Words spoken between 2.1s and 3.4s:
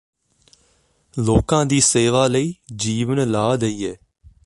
ਲਈ ਜੀਵਨ